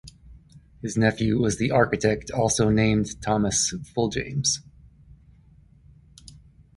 His 0.81 0.97
nephew 0.97 1.37
was 1.39 1.59
the 1.59 1.69
architect 1.69 2.31
also 2.31 2.71
named 2.71 3.21
Thomas 3.21 3.71
Fulljames. 3.95 4.63